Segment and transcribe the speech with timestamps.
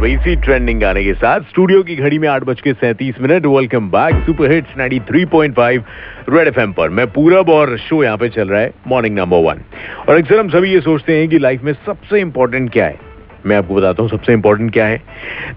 [0.00, 3.46] और इसी ट्रेंडिंग गाने के साथ स्टूडियो की घड़ी में आठ बज के सैंतीस minute.
[3.46, 5.82] Welcome back super hits 93.5
[6.28, 9.60] red FM पर। मैं पूरब और शो यहाँ पे चल रहा है मॉर्निंग नंबर वन
[10.08, 12.98] और अक्सर हम सभी ये सोचते हैं कि लाइफ में सबसे इंपॉर्टेंट क्या है?
[13.46, 15.00] मैं आपको बताता हूँ सबसे इंपॉर्टेंट क्या है।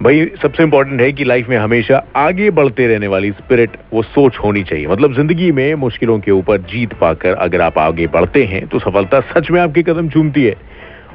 [0.02, 4.38] भाई, सबसे इंपॉर्टेंट है कि लाइफ में हमेशा आगे बढ़ते रहने वाली स्पिरिट वो सोच
[4.44, 8.66] होनी चाहिए। मतलब ज़िंदगी में मुश्किलों के ऊपर जीत पाकर अगर आप आगे बढ़ते हैं
[8.68, 10.56] तो सफलता सच में आपके कदम चूमती है।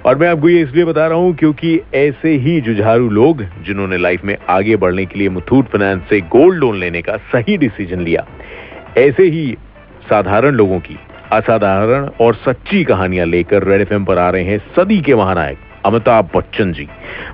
[0.06, 4.24] और मैं आपको ये इसलिए बता रहा हूँ क्योंकि ऐसे ही जुझारू लोग जिन्होंने लाइफ
[4.24, 8.26] में आगे बढ़ने के लिए मुथूट फाइनेंस से गोल्ड लोन लेने का सही डिसीज़न लिया,
[8.98, 9.56] ऐसे ही
[10.08, 10.98] साधारण लोगों की
[11.32, 16.30] असाधारण और सच्ची कहानियाँ लेकर रेड एफएम पर आ रहे हैं सदी के महानायक अमिताभ
[16.34, 16.88] बच्चन जी।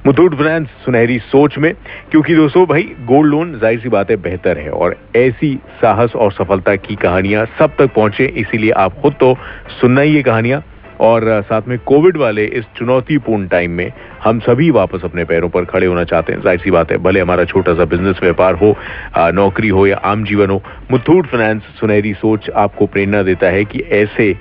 [0.06, 1.72] मुथूट फाइनेंस सुनहरी सोच में,
[2.10, 6.76] क्योंकि दोस्तों भाई गोल्ड लोन ज़ाहिर सी बात बेहतर है और ऐसी साहस और सफलता
[6.76, 9.36] की कहानियाँ सब तक पहुँचे, इसीलिए आप खुद तो
[9.80, 10.62] सुनना ही ये कहानियाँ।
[11.00, 13.92] और साथ में कोविड वाले इस चुनौतीपूर्ण टाइम में
[14.24, 17.20] हम सभी वापस अपने पैरों पर खड़े होना चाहते हैं। ज़ाहिर सी बात है, भले
[17.20, 18.74] हमारा छोटा सा बिज़नेस व्यापार हो
[19.34, 23.84] नौकरी हो या आम जीवन हो, मुथूट फाइनेंस सुनहरी सोच आपको प्रेरणा देता है कि
[23.92, 24.34] ऐसे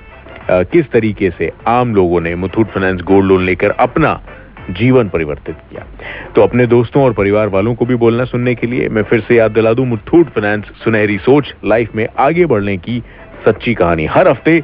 [0.50, 4.20] किस तरीके से आम लोगों ने मुथूट फाइनेंस गोल्ड लोन लेकर अपना
[4.70, 5.84] जीवन परिवर्तित किया।
[6.36, 9.36] तो अपने दोस्तों और परिवार वालों को भी बोलना सुनने के लिए मैं फिर से
[9.36, 13.02] याद दिला दूँ, मुथूट फाइनेंस सुनहरी सोच, लाइफ में आगे बढ़ने की
[13.46, 14.62] सच्ची कहानी। हर हफ़्ते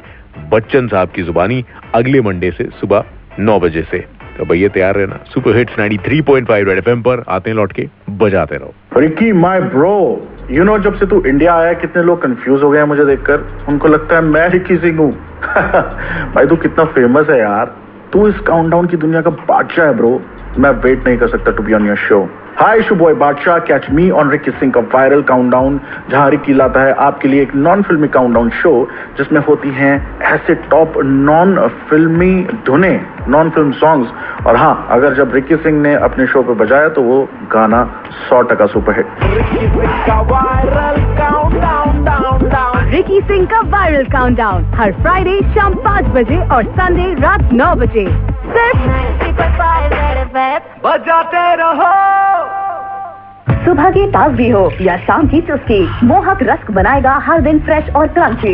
[0.49, 1.65] बच्चन साहब की जुबानी
[1.95, 3.03] अगले मंडे से सुबह
[3.39, 4.05] नौ बजे से।
[4.37, 8.55] तो भैया, तैयार रहना। सुपर हिट्स 93.5 रेड एफएम पर आते हैं, लौट के बजाते
[8.55, 12.69] रहो। Ricky my bro you know जब से तू इंडिया आया, कितने लोग कंफ्यूज हो
[12.69, 15.11] गए मुझे देखकर। उनको लगता है मैं रिकी सिंह हूँ।
[16.33, 17.75] भाई, तू कितना फ़ेमस है यार।
[18.13, 20.21] तू इस काउंटडाउन की दुनिया का बादशाह है ब्रो
[20.59, 23.85] मैं वेट नहीं कर सकता to be on your show hi issue boy Badshah catch
[23.97, 27.81] me on Ricky Singh का वायरल काउंटडाउन जहाँ रिकी लाता है आपके लिए एक नॉन
[27.81, 28.71] फिल्मी काउंटडाउन शो
[29.17, 29.93] जिसमें होती हैं
[30.31, 31.55] ऐसे टॉप नॉन
[31.89, 32.33] फिल्मी
[32.65, 32.89] धुने
[33.27, 37.01] नॉन फ़िल्म सॉन्ग्स और हाँ अगर जब रिकी सिंह ने अपने शो पे बजाया तो
[37.03, 37.21] वो
[37.53, 37.83] गाना
[38.29, 39.07] सौ टका सुपरहिट
[42.93, 48.05] रिकी सिंह का वायरल काउंटडाउन हर फ्राइडे शाम पाँच बजे और संडे रात नौ बजे।
[48.51, 48.81] सिर्फ़
[50.83, 52.30] बजाते रहो।
[53.65, 58.07] सुबह की ताजगी हो या शाम की चुस्की, मोहक रस्क बनाएगा हर दिन फ्रेश और
[58.07, 58.53] क्रंची